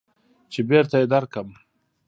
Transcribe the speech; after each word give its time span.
چې 0.51 0.59
بېرته 0.69 0.95
يې 1.01 1.07
درکم. 1.11 1.47